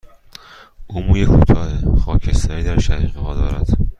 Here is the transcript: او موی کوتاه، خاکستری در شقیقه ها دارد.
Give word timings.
او 0.87 1.01
موی 1.03 1.25
کوتاه، 1.25 1.95
خاکستری 1.99 2.63
در 2.63 2.79
شقیقه 2.79 3.19
ها 3.19 3.35
دارد. 3.35 3.77